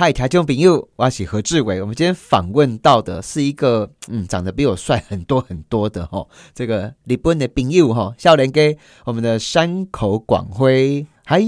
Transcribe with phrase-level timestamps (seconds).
[0.00, 1.80] 嗨，台中朋友，我是何志伟。
[1.80, 6.24] 我们今天访问到的是一个嗯，长得比我帅很多很多的哈，
[6.54, 11.04] 这个日本的朋友哈，笑脸给我们的山口广辉。
[11.24, 11.42] 嗨，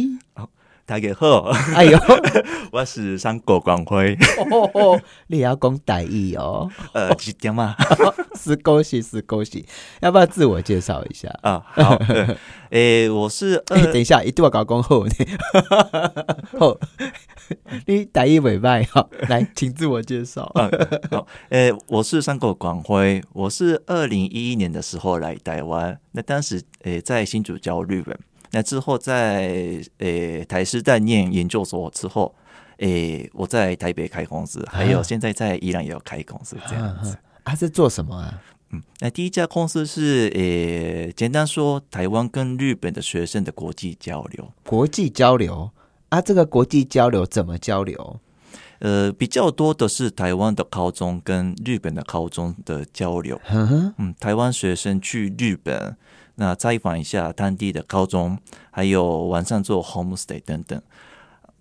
[0.85, 1.43] 大家好，
[1.77, 1.97] 哎呦，
[2.73, 4.19] 我是山口广辉。
[5.29, 6.69] 你也要讲台语哦？
[6.93, 7.77] 呃，几点嘛？
[8.35, 9.65] 是恭喜是恭喜，
[10.01, 11.63] 要不要自我介绍一下啊？
[11.67, 11.97] 好，
[12.71, 15.13] 诶，我是哎，等一下，一定要搞恭候你。
[16.59, 16.77] 后，
[17.87, 20.51] 你打一尾拜哈，来，请自我介绍。
[21.11, 28.19] 好，诶，我是三口广辉，我是二零一一年的时候来台湾，那当时诶在新竹教日本。
[28.53, 32.35] 那之后，在诶台师大念研究所之后，
[32.79, 37.17] 诶我在台北开公司，还有现在在伊朗也有开公司这样子。
[37.45, 38.43] 他是做什么啊？
[38.73, 44.53] 嗯，那第一家公司是诶，简单说，台湾跟日本的学生的国际交流。
[44.65, 45.71] 国际交流
[46.11, 48.21] 啊，这个国际交流怎么交流？
[48.81, 53.41] 呃，比较多的是台湾的高中跟日本的高中的交流。
[53.49, 55.97] 嗯，台湾学生去日本。
[56.37, 58.39] 那采访一下当地的高中，
[58.71, 60.81] 还有晚上做 homestay 等等，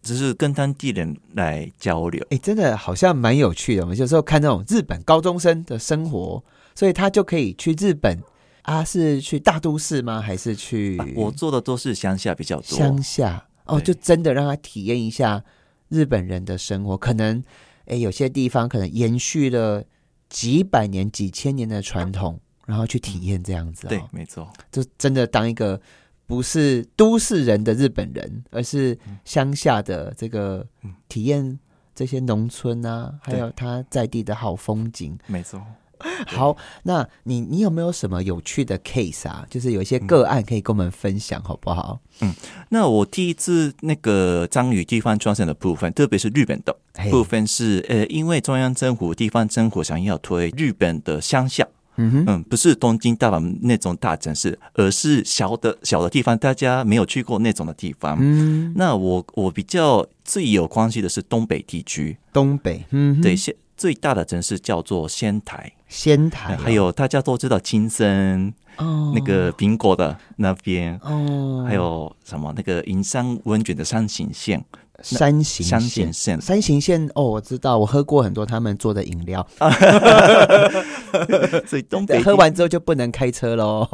[0.01, 2.25] 只是跟当地人来交流。
[2.29, 3.81] 哎，真的好像蛮有趣的。
[3.81, 6.41] 我们有时候看那种日本高中生的生活，
[6.73, 8.23] 所以他就可以去日本
[8.61, 8.81] 啊？
[8.81, 10.21] 是去大都市吗？
[10.21, 10.97] 还是去？
[11.17, 12.77] 我做的都是乡下比较多。
[12.77, 15.43] 乡下哦，就真的让他体验一下
[15.87, 16.97] 日本人的生活。
[16.97, 17.43] 可能
[17.85, 19.83] 哎，有些地方可能延续了
[20.27, 22.39] 几百年、几千年的传统。
[22.65, 25.81] 然后去体验这样子，对，没错，就真的当一个
[26.27, 28.95] 不是都市人的日本人，而是
[29.25, 30.63] 乡下的这个
[31.07, 31.59] 体验
[31.95, 35.59] 这些农村啊，还有他在地的好风景，没错。
[36.27, 39.45] 好，那你你有没有什么有趣的 case 啊？
[39.49, 41.99] 就是有一些个案可以跟我们分享，好不好？
[42.21, 42.33] 嗯，
[42.69, 46.75] 那我第一次那个张宇地方创生的部分，特别是日本的
[47.09, 51.67] 部分，是呃，因为中央政府、地方政府想要推日本的乡下。
[52.01, 58.17] 嗯不是东京、大阪那种大城市，而是小的小的地方，大家没有去过那种的地方。
[58.21, 74.61] 嗯，那我我比较最有关系的是东北地区，东北，嗯，对，现最大的城市叫做仙台，仙台，还有大家都知道金森哦，那个苹果的那边哦，还有什么那个银山温泉的山形县。
[75.03, 79.45] 山形山形县，山形县哦，我知道，我喝过很多他们做的饮料。
[81.65, 83.87] 所以东北喝完之后就不能开车喽，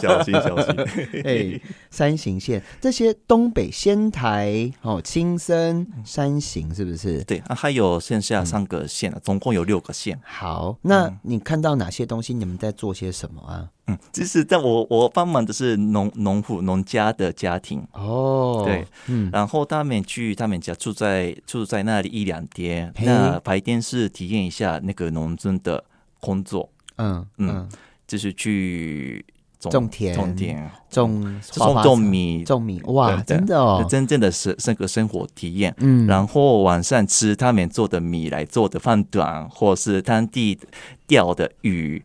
[0.00, 0.74] 小心小心。
[1.24, 7.22] 哎，山形县这些东北仙台哦，青森、山形是不是？
[7.24, 10.18] 对，啊，还有剩下三个县啊，总共有六个县。
[10.24, 12.32] 好，那你看到哪些东西？
[12.34, 13.68] 你们在做些什么啊？
[13.88, 17.82] 嗯，其实在我我帮忙的是农农户农家的家庭。
[17.92, 25.82] 哦，对，嗯，然后他们去他们家住在住在那里一两天，那白天是体验一下那个农村的
[26.20, 27.68] 工作，嗯嗯，
[28.06, 29.24] 就是去
[29.58, 32.44] 种田种田种种种米。
[32.44, 40.58] 种米，哇，真的哦，真正的是那个生活体验，嗯，然后晚上吃他们做的米来做的饭团，或是当地
[41.06, 42.04] 钓的鱼。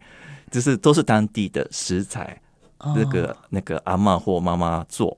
[0.53, 2.39] 就是都是当地的食材，
[2.95, 5.17] 那个那个阿妈或妈妈做，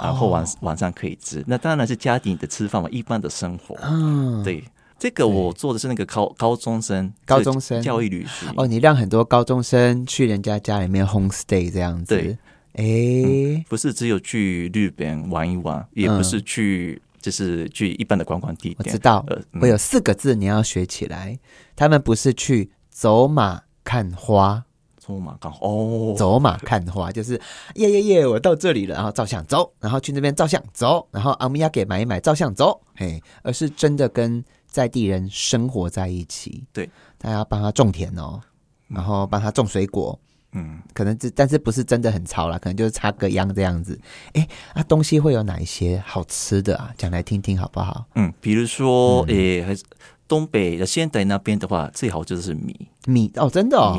[0.00, 1.42] 然后晚晚上可以吃。
[1.44, 3.76] 那当然是家庭的吃饭嘛，一般的生活。
[3.82, 4.62] 嗯，对，
[4.96, 8.48] 这个我做的是那个高高中生，高中生教育旅行。
[8.56, 12.14] 哦，你让很多高中生去人家家里面 home stay 这样子。
[12.14, 12.38] 对，
[12.74, 18.76] 哎，不是只有去日本玩一玩，也不是去，就是去一般的观光地点。
[18.78, 19.26] 我知道，
[19.60, 21.36] 我有四个字你要学起来。
[21.74, 24.62] 他们不是去走马看花。
[25.06, 27.40] 走马看哦，走马看花就是
[27.76, 38.40] 耶耶耶，我到这里了，然后照相走，然后去那边照相走，然后阿米亚给买一买照相走，嘿，而是真的跟在地人生活在一起，对，大家帮他种田哦，
[38.88, 40.18] 然后帮他种水果，
[40.52, 43.98] 嗯，可能这但是不是真的很潮啦，可能就是插个秧这样子，
[44.32, 46.92] 哎，那东西会有哪一些好吃的啊？
[46.98, 48.04] 讲来听听好不好？
[48.16, 49.84] 嗯，比如说，诶，还是
[50.26, 52.88] 东北的仙台那边的话，最好就是米。
[53.06, 53.96] 米哦，真的哦。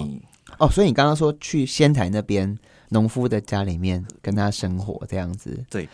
[0.59, 2.57] 哦，所以你刚刚说去仙台那边
[2.89, 5.88] 农夫的家里面跟他生活这样子，对，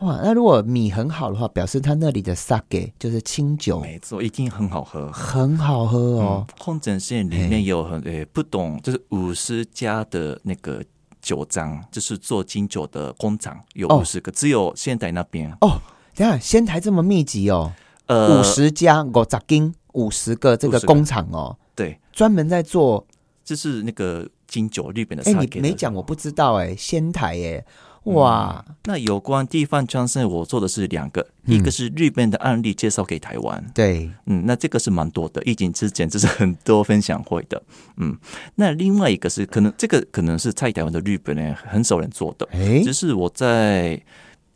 [0.00, 6.46] 哇，那如果米很好的话，表示他那里的 sake 就是清酒，没错，一定很好喝，很好喝哦。
[6.58, 10.84] 空城县里面有很呃不懂，就是五十家的那个
[11.20, 15.50] 酒庄，就是做金酒的工厂有五十个，只有仙台那边。
[15.60, 15.80] 哦。
[16.14, 17.72] 等下仙台这么密集哦，
[18.06, 20.78] 呃，五十家五十斤五十个这个。
[20.80, 23.06] 工厂哦，对，专门在做。
[23.52, 25.22] 这是那个金酒日本的。
[25.24, 26.74] 哎，你没讲，我不知道哎。
[26.74, 27.62] 仙台哎，
[28.04, 37.62] 哇，那有关地方创生，我做的是两个，一个是日本的案例介绍给台湾，对，嗯，那这个是蛮多的，疫情之前这是很多分享会的，
[37.98, 38.16] 嗯，
[38.54, 44.00] 那另外一个是可能这个可能是在台湾的日本人很少人做的，哎只是我在。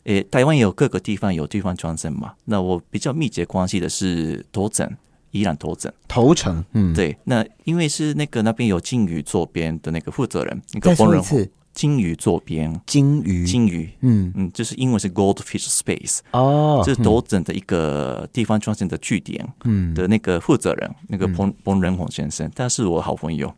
[0.05, 2.33] 诶，台湾也有各个地方有地方创生嘛？
[2.45, 4.97] 那我比较密切关系的是头枕，
[5.39, 5.93] 宜兰头枕。
[6.09, 23.53] 头城，嗯，，对，那因为是那个那边有金鱼坐边的那个负责人，那个工人说一次，金鱼坐边，金鱼，金鱼，嗯，嗯，就是英文是 Goldfish Space，哦，这是头枕的一个地方创新的据点嗯，的那个负责人，那个彭彭仁宏先生，他是我好朋友。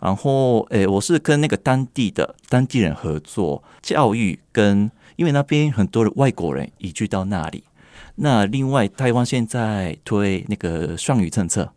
[0.00, 7.62] 然后，诶，我是跟那个当地的当地人合作教育跟，因为那边很多的外国人移居到那里。
[8.24, 11.72] 那另外，台湾现在推那个双语政策，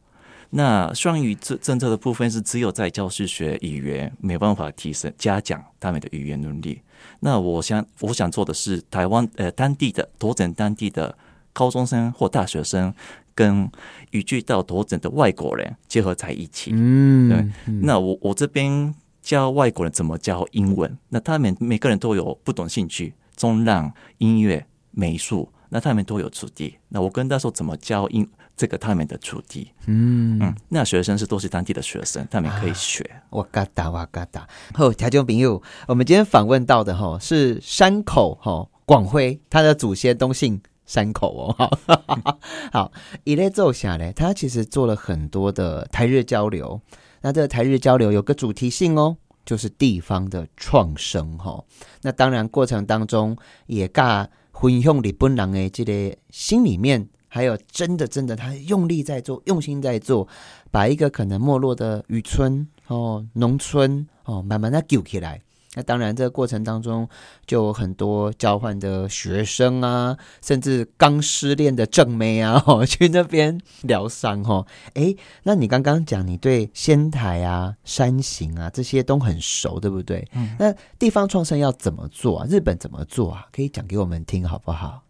[0.52, 6.80] 那双语政政策的部分是只有在教室学语言，没办法提升加强他们的语言能力。
[7.22, 11.18] 那我想，我想做的是台湾呃当地的多整当地的
[11.52, 12.94] 高中生或大学生，
[13.34, 13.68] 跟
[14.12, 16.70] 移居到多整的外国人结合在一起。
[16.76, 18.94] 嗯，对嗯那我我这边
[19.24, 26.78] 教外国人怎么教英文，那他们每个人都有不同兴趣，中浪、音乐、美术，那他们都有主题。
[26.88, 28.26] 那我跟他说怎么教英
[28.56, 33.06] 这个他们的主题，嗯嗯，那学生是都是当地的学生，他们可以学。
[33.32, 34.48] 哇嘎达哇嘎达。
[34.74, 41.54] 后台中朋友，我们今天访问到的哈是山口哈广辉，他的祖先东姓山口哦。
[41.58, 42.38] 哈，
[42.72, 42.94] 好，
[43.26, 46.80] 一类奏下来，他其实做了很多的台日交流。
[47.20, 51.62] 那这个台日交流有个主题性哦，就是地方的创生哈。
[52.02, 53.36] 那当然过程当中
[53.66, 54.26] 也尬
[54.60, 57.08] 分享日本人的这个心里面。
[57.28, 60.26] 还有真的真的，他用力在做，用心在做，
[60.72, 65.42] 把一个可能没落的渔村哦、农村哦，慢慢的救起来。
[65.76, 67.08] 那当然，这个过程当中
[67.46, 74.66] 就有很多交换的学生啊，甚至刚失恋的正妹啊， 哦，去那边疗伤哦。
[74.96, 80.28] 诶，那你刚刚讲你对仙台啊、山形啊这些都很熟，对不对？
[80.34, 82.48] 嗯那地方创生要怎么做啊？
[82.50, 83.46] 日本怎么做啊？
[83.52, 85.04] 可以讲给我们听好不好？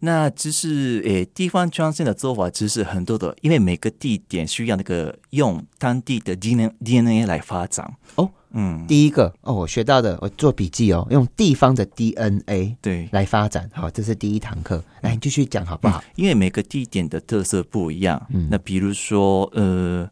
[0.00, 8.30] 那就是诶，地方创新的做法其实很多的，因为每个地点需要那个用当地的 DNA DNA 来发展哦。
[8.52, 13.70] 嗯，第一个哦，我学到的，我做笔记哦，用地方的 DNA 对，来发展。
[13.72, 14.82] 好，这是第一堂课。
[15.02, 16.02] 来，你继续讲好不好？
[16.16, 18.20] 因为每个地点的特色不一样。
[18.30, 20.10] 嗯那比如说，呃，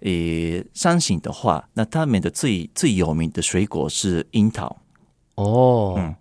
[0.00, 4.76] 诶，山形的话，那他们的最最有名的水果是樱桃。
[5.36, 6.14] 哦，嗯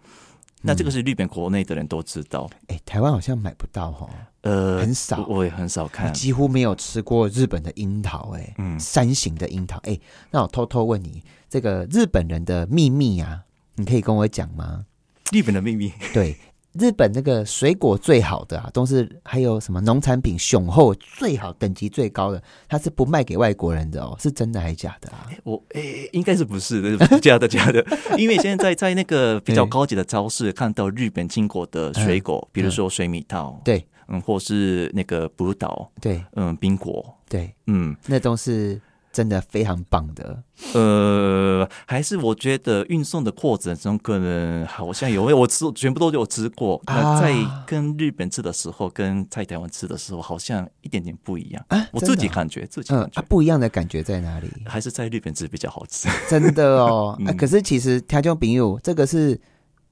[0.66, 4.10] 那这个是日本国内的人都知道，哎、台湾好像买不到哈、
[4.42, 6.12] 呃，很少我我也很少我看。
[6.14, 9.80] 几乎没有吃过日本的樱桃、哎，嗯山形的樱桃。
[9.84, 9.98] 哎、
[10.32, 13.44] 那我偷偷问你，这个日本人的秘密啊，
[13.76, 14.86] 你可以跟我讲吗？
[15.32, 16.38] 日本的秘密，对，
[16.80, 25.28] 日本那个水果最好的啊，都是还有什么农产品雄厚最好等级最高的，它是不卖给外国人的哦，是真的还是假的啊？
[25.44, 27.86] 我诶、应该是不是的，假的假的。
[28.18, 33.86] 因为现在在那个比较高级的超市看到日本进口的水果，比如说水蜜桃，对。
[34.08, 36.24] 嗯，或是那个葡萄，对。
[36.34, 38.80] 嗯，冰果，对，嗯，那都是
[39.16, 40.44] 真的非常棒的。
[40.74, 46.82] 呃，还是我觉得运送的过程中可能好像有，我吃全部都有吃过。
[46.84, 47.34] 啊那在
[47.66, 51.66] 跟日本吃的时候，跟在台湾吃的时候，好像一点点不一样。
[51.70, 54.52] 啊，我自己感觉，自己嗯感觉、啊，不一样的感觉在哪里？
[54.66, 56.10] 还是在日本吃比较好吃。
[56.30, 59.40] 真的哦， 可是其实听众朋友，这个是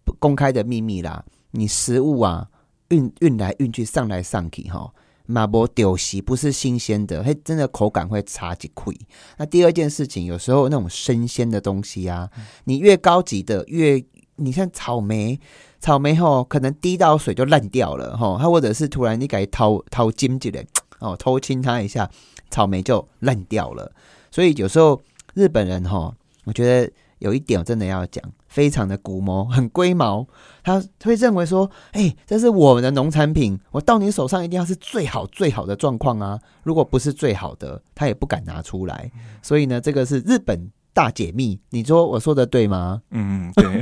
[0.04, 1.24] 不公开的秘密啦。
[1.52, 2.46] 你食物啊，
[2.90, 4.92] 运运来运去，上来上去哈，
[5.26, 8.94] 马波丢席不是新鲜的，会，真的口感会差几块。
[9.38, 12.30] 那第二件事情，有时候那种生鲜的东西啊，
[12.66, 14.04] 你越高级的越，
[14.36, 15.40] 你像草莓，
[15.80, 20.66] 草莓吼可能滴到水就烂掉了吼，它或者是突然你给它掏掏金起来，
[21.00, 22.10] 哦，偷亲它一下，
[22.50, 23.92] 草莓就烂掉了。
[24.30, 25.02] 所以有时候
[25.34, 26.14] 日本人哈，
[26.44, 26.92] 我觉得
[27.24, 30.28] 有一点我真的要讲，非常的古毛，很龟毛。
[30.62, 36.38] 他会认为说，哎、这是我们的农产品，我到你手上一定要是最好最好的状况啊。
[36.64, 39.10] 如果不是最好的，他也不敢拿出来。
[39.42, 41.58] 所以呢，这个是日本大解密。
[41.70, 43.02] 你说我说的对吗？
[43.12, 43.82] 嗯，对。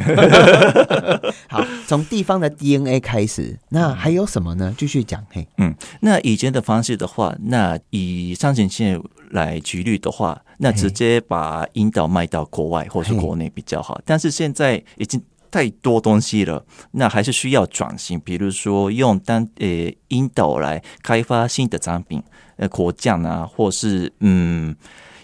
[1.49, 4.73] 好，从地方的 DNA 开始，那还有什么呢？
[4.77, 13.99] 继续讲，嘿，嗯那以前的方式的话，那以上前线来举例的话，那直接把引导卖到国外或是国内比较好。
[14.05, 22.21] 但是现在已经太多东西了，那还是需要转型，比如说用单呃引导来开发新的产品，
[22.57, 24.75] 呃果酱啊，或是嗯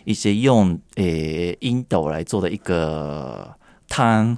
[0.04, 1.04] 一些用呃
[1.60, 3.56] 引导来做的一个
[3.88, 4.38] 汤。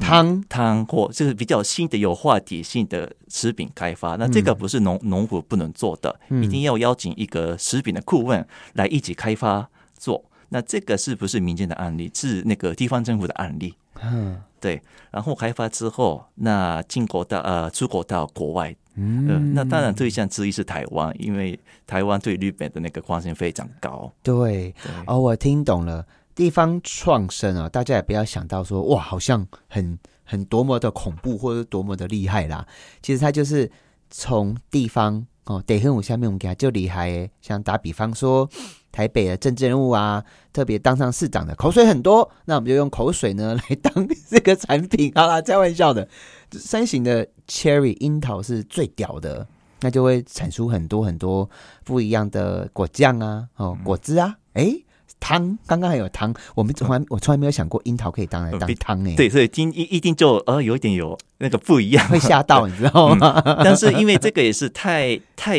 [0.00, 4.14] 汤汤或就是比较新的有话题性的食品开发。
[4.14, 9.68] 那这个不是农农夫不能做的，一定要邀请一个食品的顾问来一起开发
[9.98, 10.24] 做。
[10.48, 12.10] 那这个是不是民间的案例？
[12.14, 13.74] 是那个地方政府的案例。
[14.00, 14.80] 嗯，对。
[15.10, 18.74] 然后开发之后，那进口到呃出口到国外。
[18.94, 24.10] 嗯，那当然对象之一是台湾，因为台湾对日本的那个关心非常高。
[24.22, 24.74] 对，
[25.06, 26.06] 哦，我听懂了。
[26.34, 32.66] 地方创生啊，大家也不要想到说哇，好像很很多么的恐怖或者多么的厉害啦。
[33.02, 33.70] 其实它就是
[34.08, 37.30] 从地方哦，得很武下面我们给他就厉害。
[37.40, 38.46] 像打比方说，
[38.92, 45.10] 台北的政治人物啊，特别当上市长的口水很多，那我们就用口水呢来当这个产品。
[45.14, 46.06] 好啦，开玩笑的。
[46.52, 49.46] 三型的 cherry 樱桃是最屌的，
[49.80, 51.48] 那就会产出很多很多
[51.82, 54.74] 不一样的果酱啊，哦，果汁啊，哎。
[55.20, 59.14] 汤，刚刚还有汤，我们从来我从来没有想过樱桃可以当来当汤诶。
[59.14, 63.42] 对，所以今一一定就呃有一点有那个不一样，会吓到 你知道吗？
[63.64, 65.58] 但是因为这个也是太太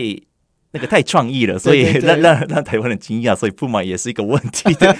[0.72, 4.96] 那个太创意了， 所以让让让台湾人惊讶，所以不买也是一个问题的。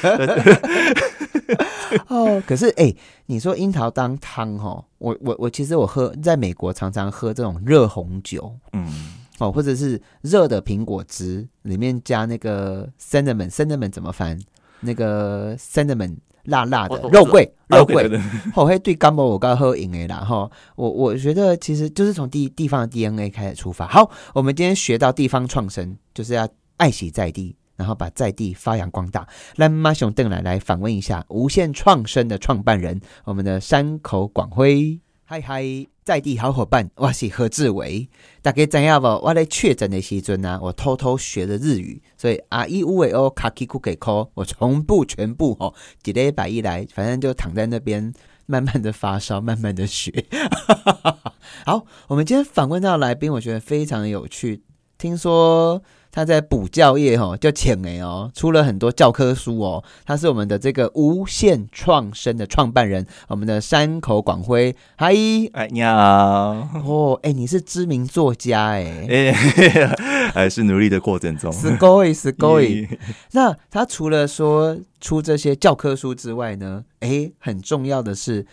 [2.08, 2.94] 哦，可是哎，
[3.26, 9.16] 你说樱桃当汤哈，我我我其实我喝在美国常常喝这种热红酒，嗯。
[9.40, 14.40] 哦，或者是热的苹果汁，里面加那个 cinnamon，cinnamon 怎么翻？
[14.82, 18.10] 那个 cinnamon 辣辣的肉桂，肉桂。
[18.56, 20.50] 我，会对干冒我刚喝饮诶啦哈。
[20.76, 23.88] 我我觉得其实就是从地地方的 DNA 开始出发。
[23.88, 29.28] 好，我们今天学到地方创生，就是要爱惜在地，然后把在地发扬光大。
[29.58, 35.00] 让马熊邓来来访问一下无限创生的创办人，我们的山口广辉。
[35.26, 35.64] 嗨嗨，
[36.10, 38.10] 在地好伙伴，我是何志伟。
[38.42, 39.06] 大家知影不？
[39.24, 48.12] 我在确诊的时阵呢，我偷偷学了日语，所以阿伊乌尾欧卡基库给扣，我从不全部哦，几礼拜一来，反正就躺在那边，
[48.48, 50.26] 慢慢的发烧， 慢慢的学。
[51.64, 54.64] 好，我们今天访问到来宾，我觉得非常的有趣。
[54.98, 55.84] 听说。
[56.12, 59.84] 他在补教业哈，叫浅诶哦，出了很多教科书哦。
[60.06, 64.76] 他是我们的这个无限创生的创办人，我们的山口广辉。
[64.98, 65.14] 嗨，
[65.54, 65.92] 哎，你好。
[66.84, 69.32] 哦，哎，你是知名作家哎，
[70.34, 71.52] 还是努力的过程中。
[71.52, 72.88] s c o y s c o y
[73.34, 78.46] 那他除了说出这些教科书之外呢，哎，很重要的是，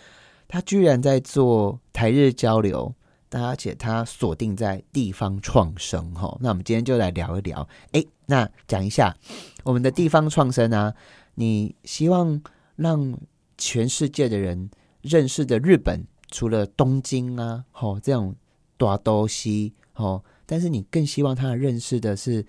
[0.47, 2.93] 他居然在做台日交流。
[3.31, 7.67] 而且它锁定在地方创生哈，那我们今天就来聊一聊。
[7.91, 9.15] 哎，那讲一下
[9.63, 10.93] 我们的地方创生啊，
[11.35, 12.41] 你希望
[12.75, 13.17] 让
[13.57, 14.69] 全世界的人
[15.01, 18.35] 认识的日本，除了东京啊，吼这种
[18.77, 22.45] 大都西吼，但是你更希望他认识的是。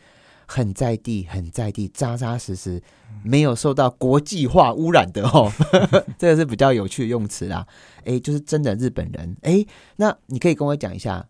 [0.49, 2.83] 很在地，很在地，扎扎实实，
[3.23, 5.53] 没有受到国际化污染的哦，
[6.19, 7.67] 这个是比较有趣的用词啦。
[8.05, 9.37] 哎，就是真的日本人。
[9.43, 9.65] 哎，
[9.97, 11.29] 那你可以跟我讲一下，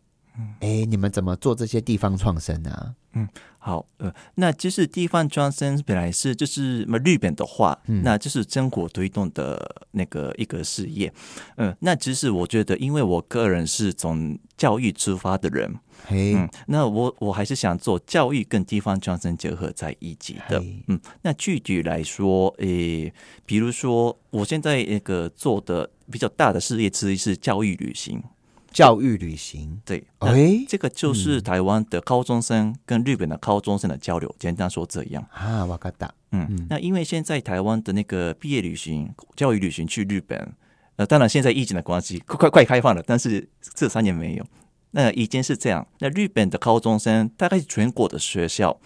[0.60, 2.94] 哎，你们怎么做这些地方创生呢？
[3.12, 3.26] 嗯，
[3.58, 11.12] 好，呃，那就是地方创生本来是就是么日本的话，嗯那就是中国推动的那个一个事业。
[11.56, 15.74] 嗯，那其实我觉得，因为我个人是从教育出发的人。
[16.10, 20.62] 嗯，那我我还是想做教育跟地方创生结合在一起的。
[20.86, 23.12] 嗯，那具体来说，诶，
[23.44, 28.22] 比如说我现在那个做的比较大的事业之一是教育旅行。
[28.70, 34.32] 教育旅行，对，哎，这个就是台湾的高中生跟日本的高中生的交流。
[34.38, 36.12] 简单说这样啊，瓦嘎达。
[36.32, 40.52] 嗯，那因为现在台湾的那个毕业旅行、教育旅行去日本，
[40.96, 44.44] 呃，当然现在疫情的关系，快快快开放了，但是这三年没有。
[44.90, 45.86] 那已经是这样。
[45.98, 48.78] 那日本的高中生，大概全国的学校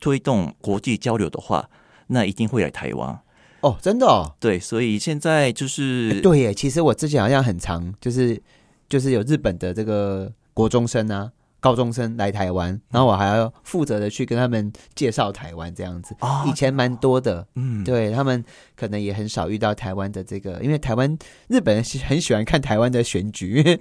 [0.00, 1.68] 推动国际交流的话，
[2.08, 3.18] 那一定会来台湾。
[3.60, 4.06] 哦，真的？
[4.06, 4.34] 哦？
[4.38, 6.54] 对，所以现在就是对耶。
[6.54, 8.40] 其实我之前好像很长，就是
[8.88, 11.30] 就是有日本的这个国中生啊。
[11.58, 16.14] 高中生来台湾，然后我还要负责的去跟他们介绍台湾这样子。
[16.46, 18.44] 以前蛮多的，嗯，对他们
[18.76, 23.64] 可能也很少遇到台湾的这个，因为台湾日本人很喜欢看台湾的选举，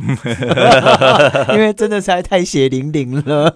[1.53, 3.53] 因为真的实在太血淋淋了。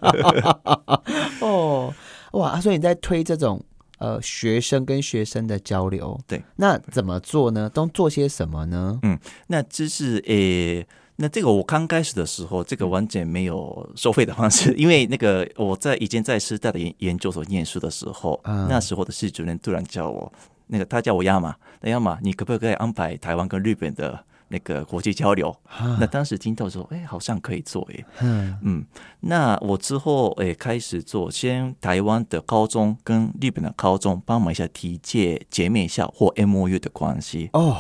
[1.41, 1.91] 哦，
[2.33, 2.61] 哇！
[2.61, 3.63] 所以你在推这种
[3.97, 7.67] 呃学生跟学生的交流，对，那怎么做呢？
[7.73, 8.99] 都做些什么呢？
[9.01, 10.85] 嗯，那知识诶。
[11.21, 20.31] 那这个我刚开始的时候，这个完全没有收费的方式，因为那个我在以前在师大的研研究所念书的时候，那时候的系主任突然叫我，
[20.67, 25.53] 那个他叫我亚马，那亚马，你可不可以安排台湾跟日本的那个国际交流？
[25.99, 28.85] 那当时听到说，哎，好像可以做，哎，嗯嗯，
[29.19, 37.75] 那我之后哎开始做，先台湾的高中跟日本的高中帮忙一下提借解面一下或 M O U 的关系哦。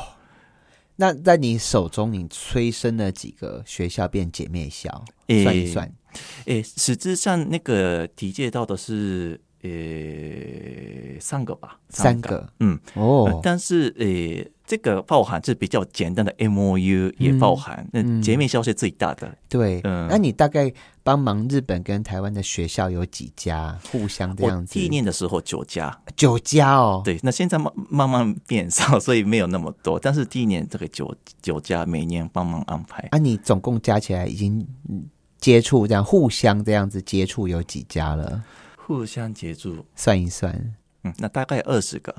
[1.01, 5.05] 那在你手中，你催生了几个学校变姐妹校？
[5.27, 5.93] 诶算一算，
[6.45, 13.27] 诶，实质上那个提介到的是诶三个吧，三个，嗯，哦。
[13.27, 19.35] 呃，但是诶，这个包含是比较简单的 M O U 也包含，那嗯姐妹校是最大的。
[19.47, 19.81] 对。
[19.83, 20.71] 嗯那你大概
[21.01, 23.75] 帮忙日本跟台湾的学校有几家？
[23.91, 24.75] 互相这我样子？
[24.75, 27.01] 第一年的时候九家，九家哦。
[27.03, 29.99] 对，那现在慢慢慢变少，所以没有那么多。
[29.99, 35.03] 但是第一年这个九九家每年帮忙安排，啊，你总共加起来已经嗯
[35.39, 38.43] 接触这样互相这样子接触有几家了？
[38.75, 40.53] 互相接触，算一算，
[41.03, 42.13] 嗯，那大概二十个，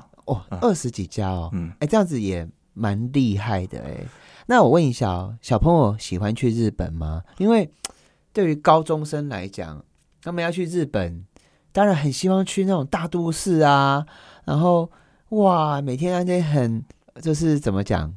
[0.49, 1.49] 哦，二十几家哦。
[1.53, 4.05] 嗯，哎，这样子也蛮厉害的哎。
[4.47, 7.23] 那我问一下哦，小朋友喜欢去日本吗？
[7.37, 7.69] 因为
[8.33, 9.83] 对于高中生来讲，
[10.21, 11.25] 他们要去日本，
[11.71, 14.05] 当然很希望去那种大都市啊，
[14.45, 14.89] 然后
[15.29, 16.83] 哇，每天那些很
[17.21, 18.13] 就是怎么讲，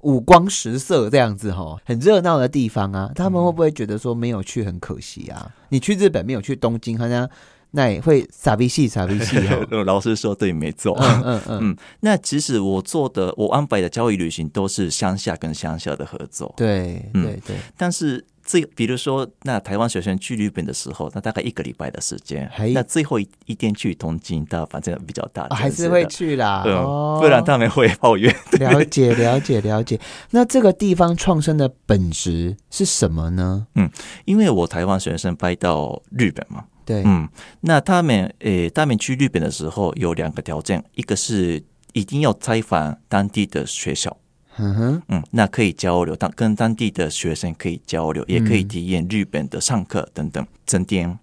[0.00, 5.54] 五光十色这样子哈，很热闹的地方啊，他们会不会觉得说没有去很可惜啊？
[5.68, 7.28] 你去日本没有去东京，好像
[7.72, 9.56] 那也会傻逼戏傻逼戏 哈。
[9.84, 10.96] 老师说对，没错。
[11.00, 28.34] 嗯嗯嗯，嗯，那其实我做的，我安排的教育旅行都是乡下跟乡下的合作，对嗯对对，但是最比如说，那台湾学生去日本的时候，那大概一个礼拜的时间嘿，那最后一一天去东京，到反正比较大哦，还是会去啦，嗯，哦，不然他们会抱怨。
[28.58, 30.00] 了解了解了解。
[30.30, 33.66] 那这个地方创生的本质是什么呢？
[33.76, 33.88] 嗯
[34.24, 37.28] 因为我台湾学生搬到日本嘛，对，嗯，
[37.60, 44.16] 那他们诶，他们去日本的时候有两个条件，一个是一定要采访当地的学校。
[44.56, 51.18] 嗯哼，嗯，那可以交流，当跟当地的学生可以交流，也可以体验日本的上课等等整点。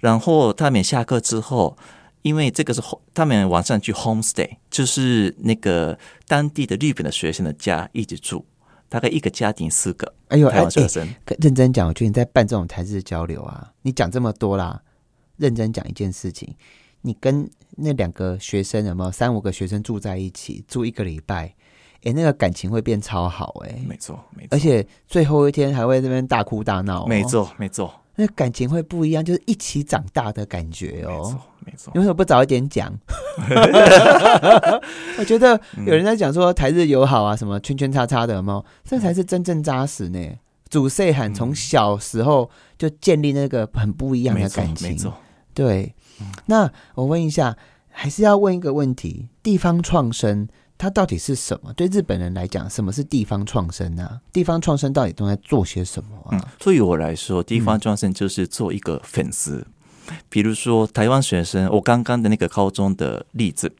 [0.00, 1.76] 然后他们下课之后，
[2.22, 2.82] 因为这个是
[3.14, 8.44] 他们晚上去 homestay，就是那个当地的日本的学生的家一起住，
[8.88, 11.08] 大概一个家庭四个哎呦，哎哎，台湾学生。
[11.24, 14.80] 可认真讲，我觉得你在办这种台日交流啊，你讲这么多啦，
[15.36, 16.54] 认真讲一件事情，
[17.02, 21.54] 你跟那两个学生有没有三五个学生住在一起，住一个礼拜，
[22.02, 31.98] 哎，那个感情会变超好哎、没错，没错，而且最后一天还会这边大哭大闹、哦，没，错，没错，那感情会不一样，就是一起长大的感觉哦没错。，没错你。
[31.98, 32.92] 为什么不早一点讲？
[35.18, 38.64] 我觉得有人在讲说台日友好啊，什么圈圈叉叉的，有没有？
[38.84, 40.18] 这才是真正扎实呢。
[40.70, 45.14] 祖岁喊从小时候就建立那个很不一样的感，情，没错。
[45.54, 45.94] 对。
[46.46, 47.56] 那我问一下，
[47.90, 51.72] 还是要问一个问题：地方创生它到底是什么？
[51.72, 56.30] 对日本人来讲，什么是地方创生呢、地方创生到底都在做些什么啊？
[56.32, 59.66] 嗯，对于我来说，地方创生就是做一个粉丝。
[60.28, 63.72] 比如说台湾学生，我刚刚的那个高中的例子，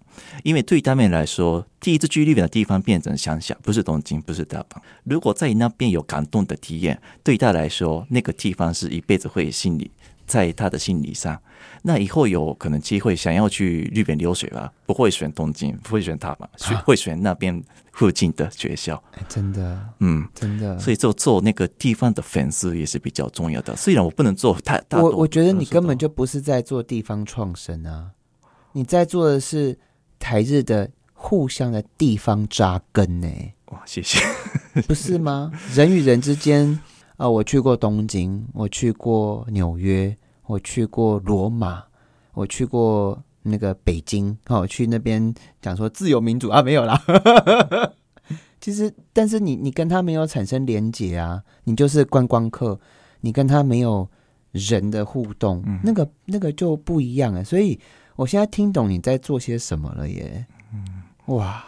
[0.43, 4.81] 因为对他们来说，第一次去日本的地方变成乡下，不是东京，不是大阪。
[5.05, 9.91] 如果在那边有感动的体验，对他来说，那个地方是一辈子会心里
[10.29, 11.41] 在他的心理上。
[11.83, 17.61] 那以后有可能机会想要去日本留学吧，不会选东京，不会选大阪，选会选那边
[17.93, 19.03] 附近的学校。
[19.12, 20.79] 哎真的，嗯，真的。
[20.79, 23.75] 所以做做那个地方的粉丝也是比较重要的。
[23.75, 28.11] 虽然我不能做太大，我我觉得你根本就就不是在做地方创生啊，
[28.73, 29.77] 你在做的是
[30.19, 33.29] 台日的互相的地方扎根呢、
[33.67, 34.21] 哇，谢谢。
[34.87, 35.51] 不是吗？
[35.75, 36.79] 人与人之间
[37.17, 40.17] 啊、我去过东京，我去过纽约，
[40.48, 41.84] 我去过罗马，
[42.32, 46.98] 我去过那个北京，哦，我去那边讲说自由民主啊，没有啦。
[48.58, 52.80] 其实，但是你你跟他没有产生连结啊，你就是观光客，
[53.20, 54.08] 你跟他没有
[54.52, 57.44] 人的互动，嗯那个那个就不一样了。
[57.44, 57.78] 所以
[58.16, 60.46] 我现在听懂你在做些什么了耶。
[61.26, 61.62] 哇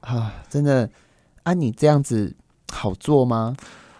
[0.00, 0.90] 啊，真的
[1.44, 2.36] 啊，你这样子
[2.72, 3.56] 好做吗？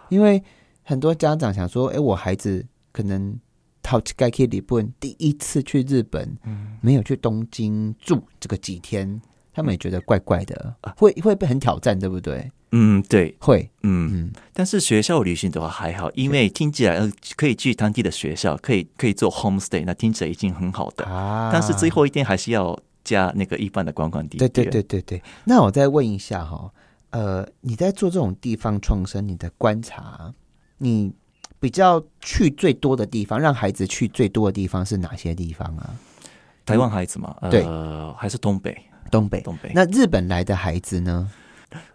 [0.09, 0.43] 因为
[0.83, 3.39] 很多家长想说，哎、我孩子可能
[3.87, 9.23] 淘气盖 K 里本第一次去日本，嗯没有去东京住这个几天，
[9.55, 12.51] 他们也觉得怪怪的，会会被很挑战，对不对？
[12.73, 14.11] 嗯，对，会，嗯。
[14.13, 21.05] 嗯，但是学校旅行的话还好，因为听起来呃可以去当地的学校，可以可以做 homestay，那听起来已经很好的。
[21.05, 24.73] 啊但是最后一天还是要加那个一般的观光地对对点。
[24.73, 25.23] 对对对。
[25.45, 26.73] 那我再问一下哈，
[27.11, 30.35] 呃，你在做这种地方创生，你的观察，
[30.79, 31.13] 你
[31.67, 35.91] 比较去最多的地方，让孩子去最多的地方是哪些地方啊？
[36.65, 38.73] 台湾孩子嘛，对呃，还是东北，
[39.11, 39.41] 东北。
[39.41, 39.73] 东北。
[39.75, 41.29] 那日本来的孩子呢？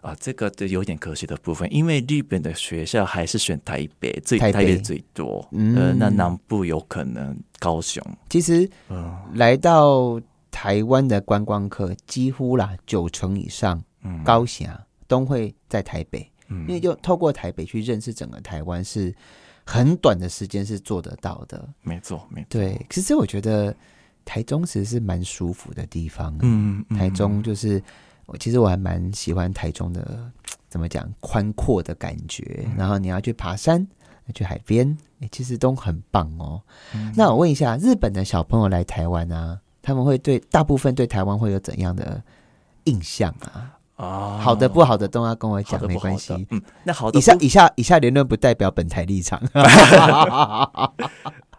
[0.02, 5.48] 啊，这个就有点可惜的部分，因为日本的学校还是选台北，最台北北最多。
[5.52, 8.04] 嗯呃，那南部有可能高雄。
[8.28, 14.68] 其实嗯来到台湾的观光客，几乎啦九成以上嗯，高雄
[15.08, 19.14] 都会在台北，嗯因为就透过台北去认识整个台湾，是
[19.64, 21.68] 很短的时间是做得到的。
[21.82, 23.74] 没错，没错，对，其实我觉得
[24.24, 26.36] 台中其实是蛮舒服的地方。
[26.42, 27.82] 嗯，嗯台中就是
[28.26, 30.30] 我其实我还蛮喜欢台中的，
[30.68, 32.66] 怎么讲宽阔的感觉。
[32.76, 33.86] 然后你要去爬山，
[34.34, 36.60] 去海边，诶其实都很棒哦。
[36.94, 42.22] 嗯那我问一下，日本的小朋友来台湾啊，他们会对大部分对台湾会有怎样的
[42.84, 43.78] 印象啊？
[44.02, 46.34] 啊，好的不好的都要跟我好讲，没关系。
[46.50, 49.40] 嗯，那好的以下以下以下言论不代表本台立场。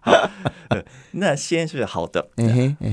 [1.11, 2.27] 那先是好的，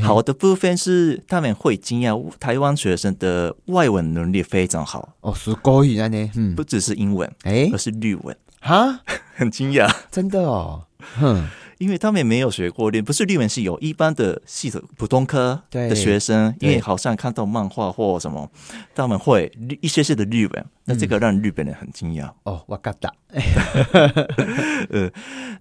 [0.01, 6.31] 好的部分是他们会惊讶台湾学生的外文能力非常好，哦，是国语呢？
[6.37, 6.55] 嗯。
[6.55, 9.01] 不，只是英文，哎而是日文，哈，
[9.35, 9.93] 很惊讶。
[10.13, 10.85] 真的哦，
[11.19, 11.49] 哼，
[11.80, 18.50] 因为他们没有学过日，不是日文系有一般的系的普通科对的学生，因对为好像看到漫画或什么，
[18.94, 22.32] 他们会日一些些的日文，那这个让日本人很惊讶。
[22.44, 23.14] 哦，我嘎达，
[24.90, 25.10] 呃，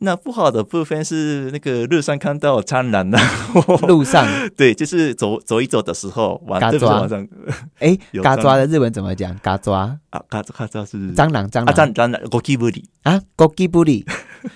[0.01, 3.21] 那不好的部分是那个路上看到蟑螂啊，
[3.89, 7.29] 路上， 对，就是走走一走的时候，晚嘎对不是抓晚上
[7.79, 9.37] 哎，有蟑嘎抓的日文怎么讲？
[9.39, 14.07] 嘎抓，啊，看看到是蟑螂，蟑啊，螂蟑蟑螂，ゴキブリ，啊，枸杞布里，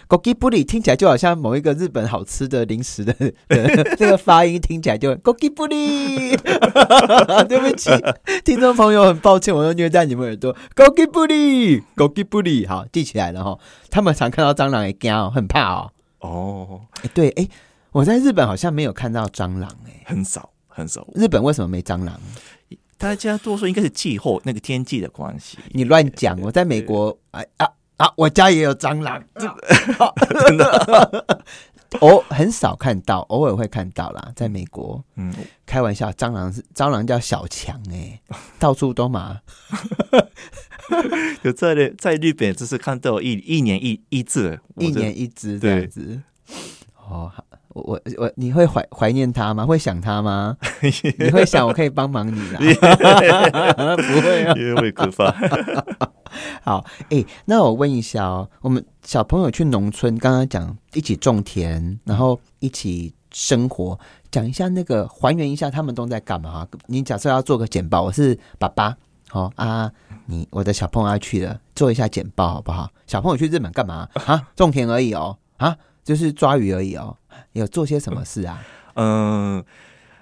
[0.08, 3.14] 枸杞布里听起来就好像某一个日本好吃的零食的，
[3.48, 6.36] 的这个发音听起来就枸杞布里。
[7.48, 7.90] 对不起，
[8.44, 10.56] 听众朋友，很抱歉，我又虐待你们耳朵。
[10.76, 13.58] 枸杞布里，枸杞布里，好记起来了哈。
[13.90, 15.92] 他们常看到蟑螂也惊哦，很怕哦。
[16.20, 17.48] 哦，哎，对，哎，
[17.92, 22.20] 我在日本好像没有看到蟑螂，哎，很少很少，日本为什么没蟑螂？
[22.98, 26.40] 大家多说应该是气候那个天气的关系，你乱讲！
[26.40, 27.68] 我在美国，哎啊
[27.98, 29.24] 啊，我家也有蟑螂，
[30.48, 31.44] 真的，
[32.02, 34.32] 偶很少看到，偶尔会看到啦。
[34.36, 35.34] 在美国，嗯，
[35.66, 38.20] 开玩笑，蟑螂是蟑螂叫小强哎、
[38.60, 39.42] 到处都嘛。
[41.44, 46.22] 有在在日本就是看到一一年一一只，一年一只这样子。
[46.98, 49.66] 哦，好我我我，你会怀怀念他吗？
[49.66, 50.58] 会想他吗？
[51.20, 52.60] 你会想我可以帮忙你吗？
[53.98, 54.54] 不会啊。
[54.56, 55.34] 因为会可怕。
[56.64, 64.00] 好，哎、那我问一下哦，我们小朋友去农村，刚刚讲一起种田，然后一起生活，
[64.32, 66.68] 讲一下那个还原一下他们都在干嘛？
[66.88, 68.96] 你假设要做个简报，我是爸爸，
[69.30, 69.92] 好、啊，
[70.26, 72.90] 你我的小朋友要去了，做一下简报好不好？
[73.06, 74.42] 小朋友去日本干嘛啊？
[74.56, 77.16] 种田而已哦，啊，就是抓鱼而已哦，
[77.54, 78.64] 有做些什么事啊？
[78.96, 79.64] 嗯，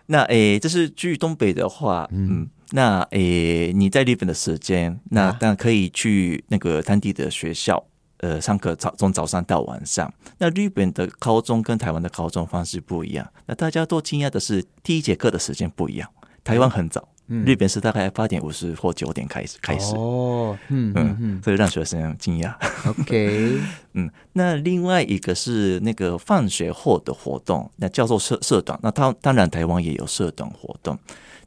[0.06, 7.84] 那诶，这是去东北的话，嗯，那诶，你在日本的时间，那啊当然可以去那个当地的学校。
[8.24, 10.14] 呃，上课早从早上到晚上。
[10.38, 13.28] 那日本的高中跟台湾的高中方式不一样。
[13.48, 16.08] 那大家都惊讶的是，第一节课的时间不一样。
[16.44, 19.96] 台湾很早，嗯日本是大概八点五十或九点开始开始。
[19.96, 22.54] 哦，嗯嗯嗯，所以让学生惊讶。
[22.86, 23.60] 嗯，OK，
[23.94, 28.78] 嗯，那另外一个是那个放学后的活动，那叫做社社团。
[28.84, 31.00] 那当当然台湾也有社团活动，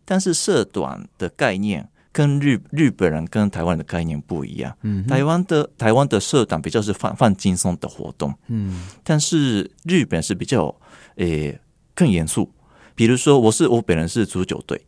[0.06, 4.74] 但是社团的概念跟日日本人跟台湾的概念不一样。
[4.82, 10.74] 嗯台湾的台湾的社团比较是放放轻松的活动，嗯但是日本是比较
[11.16, 11.60] 诶、
[11.94, 12.50] 更严肃。
[12.96, 14.80] 比如说，我是我本人是足球队，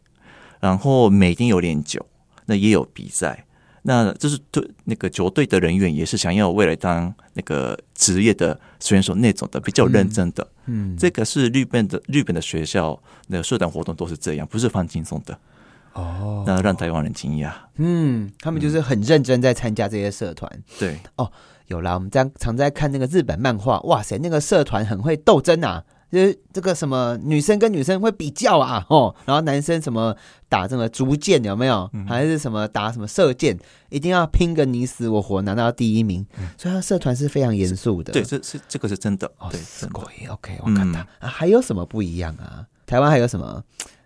[0.60, 2.04] 然后每天有练球，
[2.46, 3.44] 那也有比赛。
[3.88, 10.44] 那就是对那个球队的人员也是想要未来当那个职业的选手那种的，比较认真的。
[10.64, 15.38] 嗯，这个是日本的日本的学校那个社团活动都是这样，不是放轻松的。
[15.92, 17.52] 哦，那让台湾人惊讶。
[17.76, 20.50] 嗯，他们就是很认真在参加这些社团。
[20.80, 21.30] 对哦，
[21.68, 25.84] 有啦，我们在常在看那个日本漫画，哇塞，那个社团很会斗争啊，
[26.16, 30.16] 就是这个什么女生跟女生会比较啊，哦，然后男生什么
[30.48, 33.58] 打这个竹剑有没有，还是什么打什么射箭，
[33.90, 36.24] 一定要拼个你死我活拿到第一名，
[36.56, 38.14] 所以他社团是非常严肃的。
[38.14, 39.30] 对，这是这个是真的。
[39.38, 39.60] 哦，对。
[39.60, 42.64] 是鬼，OK，我看到、嗯啊，还有什么不一样啊？
[42.86, 43.62] 台湾还有什么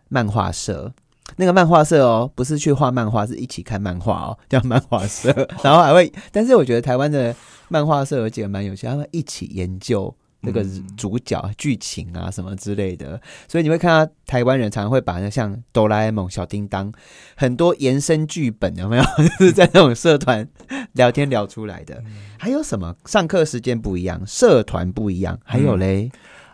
[0.09, 0.93] 漫画社？
[1.37, 5.31] 那个漫画社哦，不是去画漫画，是一起看漫画哦，叫漫画社。
[5.63, 7.33] 然后还会，但是我觉得台湾的
[7.69, 13.21] 漫画社有几个蛮有趣，他们一起研究那个嗯主角、剧情啊什么之类的。
[13.49, 16.93] 所以你会看到台湾人常常会把那像哆啦 A 梦、小叮当
[17.37, 19.03] 很多延伸剧本有没有？
[19.39, 20.49] 就是在那种社团
[20.93, 22.03] 聊天聊出来的。
[22.39, 22.97] 还有什么？
[23.07, 26.11] 上课时间不一样，社团不一样，还有嘞。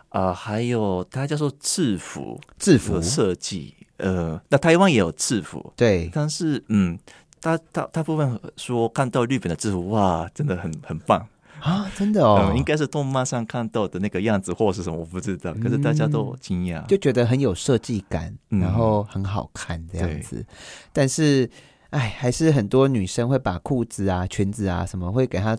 [0.09, 6.97] 啊、还有它叫做制服制服设计，呃，那台湾也有制服，对，但是嗯，
[7.39, 11.27] 大大大部分说看到日本的制服，哇，真的很很棒，
[11.59, 20.45] 啊，真的哦，嗯，应该是动漫上看到的那个样子，或是什么，我不知道，可是大家都惊讶，就觉得很有设计感，嗯然后很好看这样子。
[20.93, 21.49] 但是
[21.89, 25.57] 哎，还是很多女生会把裤子啊、裙子啊什么会给她。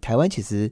[0.00, 0.70] 台湾其实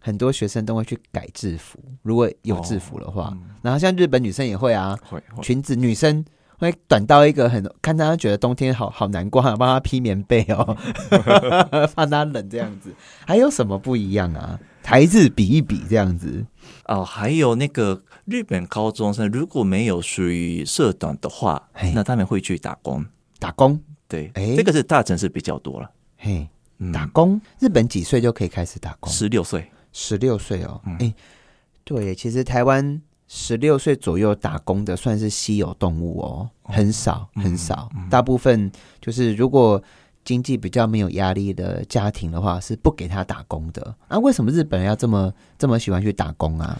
[0.00, 3.36] 很多学生都会去改制服，如果有制服的话。
[3.60, 4.98] 然后像日本女生也会啊，
[5.42, 6.24] 裙子女生
[6.66, 10.76] 会短到一个很，看他觉得冬天好好难过，帮他披棉被哦，
[11.94, 12.94] 怕他冷这样子。
[13.26, 14.58] 还有什么不一样啊？
[14.82, 16.44] 台日比一比这样子
[16.86, 23.04] 哦，还有那个日本高中生如果没有属于社短的话，那他们会去打工。
[23.38, 23.80] 打工。
[24.08, 25.90] 对，哎，这个是大城市比较多了。
[26.18, 26.46] 嘿，
[26.92, 29.10] 打工，日本几岁就可以开始打工？
[29.10, 30.80] 十六岁，十六岁哦。
[30.98, 31.14] 哎，
[31.82, 33.00] 对，其实台湾
[33.34, 39.82] 十六岁左右打工的算是稀有动物哦，很少很少，大部分就是如果
[40.22, 43.94] 经济比较没有压力的家庭的话，是不给他打工的。
[44.10, 46.78] 那为什么日本人要这么这么喜欢去打工啊？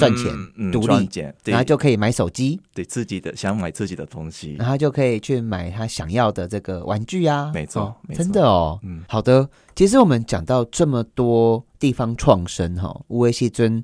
[0.00, 0.32] 赚钱，
[0.72, 1.08] 独立，
[1.44, 7.52] 然后就可以买手机，对自己的想买自己的东西，然后就可以去买他想要的这个玩具啊。
[7.54, 8.78] 没错，真的哦。
[8.82, 9.48] 嗯，好的。
[9.76, 13.80] 其实我们讲到这么多地方创生哈，无为西尊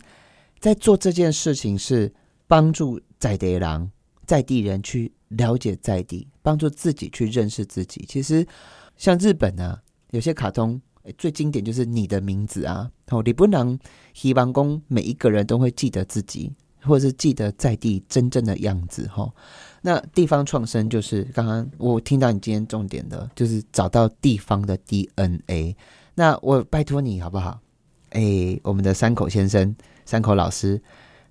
[0.60, 2.12] 在做这件事情是
[2.46, 3.90] 帮助在地人、
[4.26, 8.04] 在地人去了解在地，帮助自己去认识自己。
[8.08, 8.46] 其实
[8.96, 9.78] 像日本呢，
[10.10, 10.80] 有些卡通。
[11.16, 12.88] 最经典就是你的名字啊！
[13.08, 13.76] 哦，你不能
[14.12, 19.28] 希望公每一个人都会记得自己，或者是记得在地真正的样子哈。
[19.80, 25.74] 那地方创生就是刚刚我听到你今天重点的，就是找到地方的 DNA。
[26.14, 27.58] 那我拜托你好不好？
[28.10, 29.74] 哎，我们的山口先生、
[30.10, 30.82] 山口老师，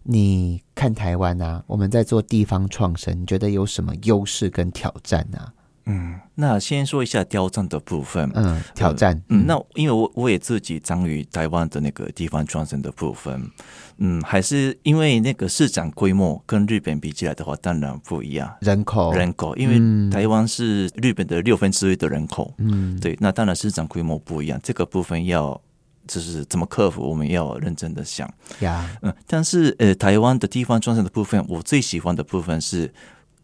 [0.04, 5.38] 你看台湾啊，我们在做地方创生，你觉得有什么优势跟挑战呢？
[5.86, 8.32] 嗯，那先说一下挑战的部分。
[8.36, 9.22] 嗯，挑战。
[9.28, 13.52] 嗯，那因为我我也自己参与台湾的那个地方创生的部分。
[13.98, 18.56] 嗯，还是因为那个市场规模跟日本比起来的话，当然不一样。
[18.62, 22.54] 人口，人口，因为台湾是日本的六分之一的人口。
[22.60, 24.58] 嗯，对，那当然市场规模不一样。
[24.64, 25.60] 这个部分要
[26.10, 28.30] 就是怎么克服，我们要认真的想。
[28.60, 32.92] 呀，嗯，但是呃，台湾的地方创生的部分，我最喜欢的部分是。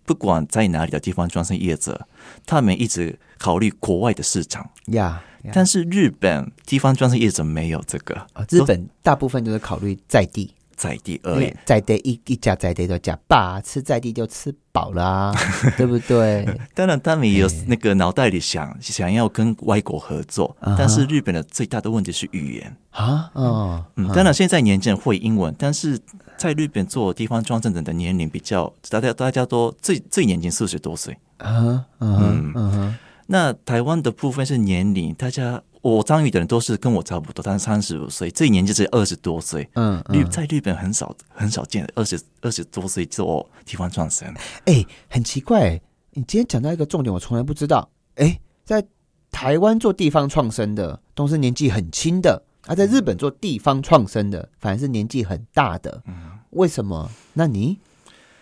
[0.07, 2.07] 不管在哪里的地方装生业者，
[2.45, 5.19] 他们一直考虑国外的市场呀。
[5.51, 8.15] 但是日本地方专生业者没有这个
[8.51, 10.53] 日本大部分都是考虑在地。
[10.75, 15.33] 在地而已，在地一一家在地的家，爸吃在地就吃饱啦，
[15.77, 16.47] 对不对？
[16.73, 22.77] 当然，他们也有那个脑袋里想想要跟外国合作，但是日本的最大的问题是语言。
[22.91, 23.83] 啊，嗯，
[24.13, 25.99] 当然现在年轻人会英文，但是
[26.37, 31.17] 在日本做地方庄政人的年龄比较，大家大家都最最年轻四十多岁。
[31.37, 32.51] 啊，嗯。
[32.55, 32.95] 嗯，
[33.27, 35.61] 那台湾的部分是年龄，大家。
[35.85, 39.69] 我参与的人都是跟我差不多，但是三十五岁，这一年就是二十多岁。
[39.75, 44.27] 嗯，日在日本很少很少见，二十二十多岁做地方创生。
[44.65, 45.79] 哎，很奇怪，
[46.13, 47.87] 你今天讲到一个重点，我从来不知道。
[48.15, 48.83] 哎，在
[49.29, 56.01] 台湾做地方创生的都是年纪很轻的，而在日本做地方创生的反而是年纪很大的。
[56.07, 57.11] 嗯，为什么？
[57.33, 57.77] 那你？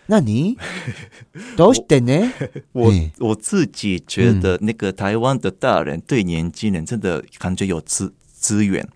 [0.06, 0.56] 那你
[1.56, 2.32] 都是的呢？
[2.72, 8.86] 我我自己觉得，那个台湾的大人对年轻人真的感觉有资资源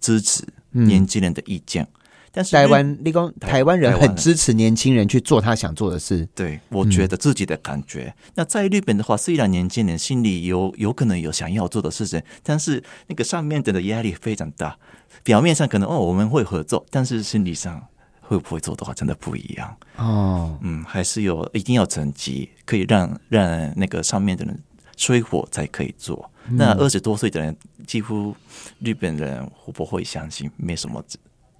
[0.00, 1.86] 支持年轻人的意见。
[2.32, 6.28] 但是台湾立功，台湾人很支持年轻人去做他想做的事。
[6.34, 8.14] 对，我觉得自己的感觉。
[8.34, 14.76] 那在日本的话，虽然年轻人心里有有可能有想要做的事情，但是那个上面的压力非常大。
[15.22, 17.82] 表面上可能哦我们会合作，但是心理上。
[18.28, 20.58] 会不会做的话，真的不一样哦。
[20.60, 24.60] 嗯，还是有一定要成绩，可以让让那个上面的人
[24.96, 26.28] 吹火才可以做。
[26.50, 28.34] 那二十多岁的人，几乎
[28.80, 30.50] 日本人会不会相信？
[30.56, 31.04] 没什么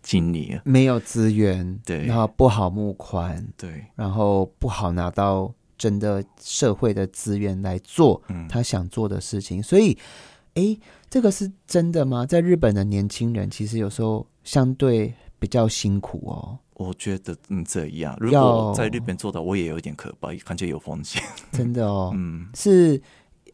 [0.03, 9.63] 经历，没有资源，对，然后不好募款，对，然后不好拿到真的社会的资源来做他想做的事情。
[9.63, 9.97] 所以，
[10.55, 10.77] 哎，
[11.09, 12.27] 这个是真的吗？
[12.27, 15.15] 在日本的年轻人，其实有时候相对。
[15.39, 21.23] 比较辛苦哦，我觉得嗯这样，如果在日本做到，我也有点可怕，感觉有风险。
[21.53, 23.01] 真的哦， 嗯，是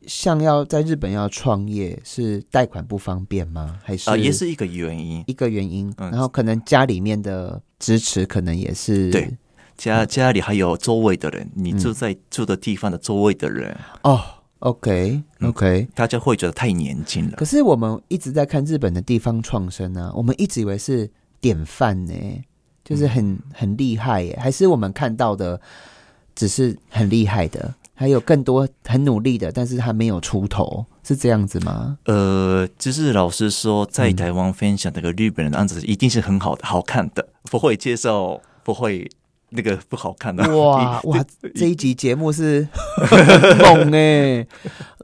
[0.06, 3.78] 像要在日本要创业，是贷款不方便吗？
[3.82, 5.92] 还是啊，也是一个原因，一个原因。
[5.96, 9.36] 然后可能家里面的支持，可能也是对
[9.76, 14.20] 家家里还有周围的人，你住在住的地方的周围的人哦。
[14.60, 17.32] OK OK，大家会觉得太年轻了。
[17.36, 21.10] 可是我们一直在看日本的地方创生啊，我们一直以为是。
[21.42, 22.14] 典范呢，
[22.82, 25.60] 就是很很厉害耶，还是我们看到的
[26.34, 31.98] 只是很厉害的，还有更多很努力的，但是他没有出头，是这样子吗？
[32.06, 39.10] 呃，就是老实说，在台湾分享这个日本人的案子，一定是很好的、好看的，不会接受，不会
[39.50, 40.42] 那个不好看的。
[40.56, 41.24] 哇 哇，
[41.54, 42.66] 这一集节目是
[43.60, 44.46] 猛哎！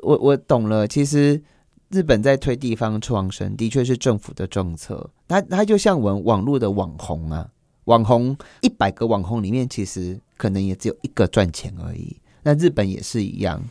[0.02, 1.42] 我我懂了，其实
[1.90, 5.10] 日本在推地方创生，的确是政府的政策。
[5.26, 7.48] 它它就像我们网络的网红啊，
[7.84, 12.16] 网红一百个网红里面，其实可能也只有一个赚钱而已。
[12.42, 13.62] 那日本也是一样。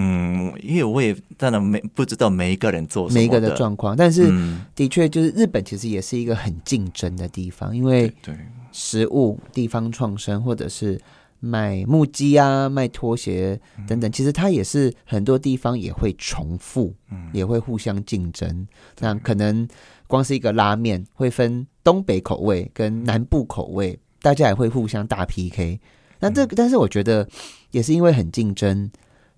[0.00, 4.32] 嗯，因为我也当然没不知道每一个人做每一个的状况，但是
[4.76, 8.32] 的确就是日本其实也是一个很竞争的地方，因为对
[8.70, 11.00] 食物地方创生或者是
[11.40, 16.94] 卖木屐啊、卖拖鞋等等，其实它也是很多地方也会重复，
[17.32, 18.66] 也会互相竞争。
[18.98, 19.66] 那可能
[20.06, 25.80] 光是一个拉面会分东北口味跟南部口味，大家也会互相大 PK。
[26.20, 27.28] 那这个，但是我觉得
[27.70, 28.90] 也是因为很竞争。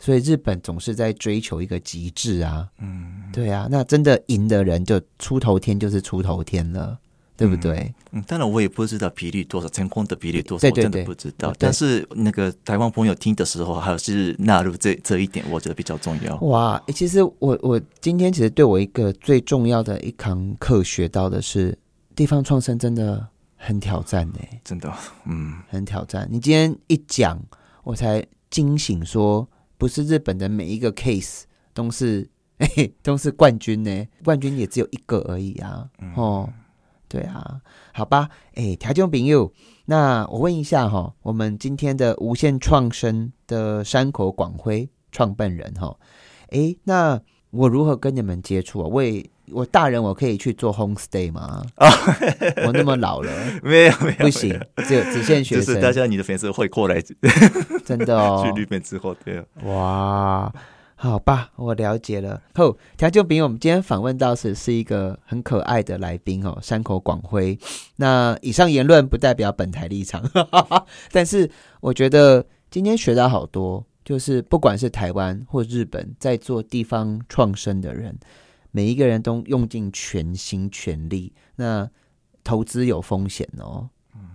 [0.02, 6.98] 所以日本总是在追求一个极致啊，嗯，对啊，那真的赢的人就出头天就是出头天了，
[7.40, 7.90] 对不对？
[8.12, 11.54] 嗯，当然我也不知道比例多少，成功的比例多少，我真的不知道。
[11.58, 16.36] 但是那个台湾朋友听的时候，还是纳入这这一点，我觉得比较重要。
[16.40, 21.76] 哇，其实我我今天其实对我一个最重要的一堂课学到的是，
[22.14, 23.26] 地方创生真的
[23.56, 24.92] 很挑战呢，真的，
[25.24, 26.28] 嗯，很挑战。
[26.30, 27.42] 你今天一讲，
[27.84, 29.48] 我才惊醒说。
[29.80, 32.28] 不是日本的每一个 case 都是
[33.02, 35.88] 都是冠军呢，冠军也只有一个而已啊。
[36.14, 36.46] 哦，
[37.10, 37.60] 对啊，
[37.92, 39.52] 好吧，哎，条件朋友，
[39.86, 45.96] 那我问一下哈，我们今天的无限创生的山口广辉创办人哈，
[46.50, 47.20] 哎，那
[47.50, 48.86] 我如何跟你们接触啊？
[48.86, 51.64] 为我大人，我可以去做 home stay 吗？
[51.74, 51.90] 啊，
[52.64, 53.32] 我那么老了，
[53.64, 55.66] 没有没有，不行，只有只限学生。
[55.66, 57.02] 就是大家你的粉丝会过来，
[57.84, 58.46] 真的哦。
[58.54, 59.44] 去日本之后，对。
[59.64, 60.52] 哇，
[61.02, 62.42] 好吧，我了解了。
[62.54, 67.58] 后调酒饼，我们今天访问到是是一个很可爱的来宾哦，山口广辉。
[67.96, 70.22] 那以上言论不代表本台立场，
[71.10, 78.18] 但是我觉得今天学到好多，就是不管是台湾或日本，在做地方创生的人。
[78.70, 81.88] 每一个人都用尽全心全力，那
[82.44, 83.88] 投资有风险哦。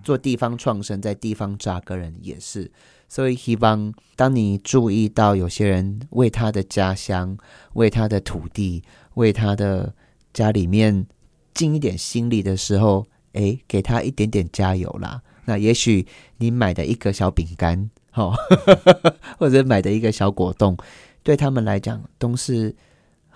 [0.05, 2.71] 做地方创生，在地方扎根人也是，
[3.09, 7.37] 所以希望当你注意到有些人为他的家乡、
[7.73, 8.81] 为他的土地、
[9.15, 9.93] 为他的
[10.31, 11.05] 家里面
[11.53, 15.21] 尽一点心力的时候，哎，给他一点点加油啦。
[15.45, 16.05] 那也许
[16.37, 18.33] 你买的一个小饼干，哈，
[19.37, 20.77] 或者买的一个小果冻，
[21.23, 22.75] 对他们来讲都是。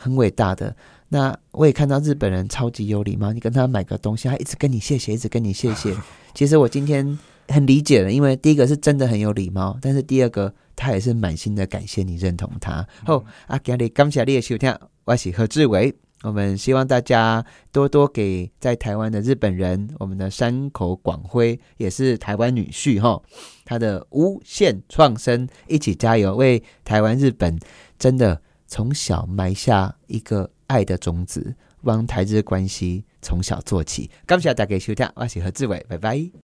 [0.02, 0.74] 很伟大的，
[1.12, 3.34] 那我也看到日本人超级有礼貌。
[3.34, 5.96] 你跟他买个东西，他一直跟你谢谢，一直跟你谢谢。
[6.36, 7.18] 其实我今天
[7.48, 12.88] 很理解了，因为第一个是真的很有礼貌，但是第二个他也是满心的感谢你认同他。
[13.06, 14.74] 后阿吉里感谢你的收听，
[15.06, 15.94] 我是何志伟。
[16.22, 23.22] 我们希望大家多多给在台湾的日本人，我们的山口广辉也是台湾女婿哈，
[23.66, 27.58] 他的无限创生，一起加油，为台湾日本
[27.98, 28.42] 真的。
[28.72, 34.10] 从小埋下一个爱的种子，望台日关系从小做起。
[34.26, 36.49] 感谢大家收听，我是何志伟，拜拜。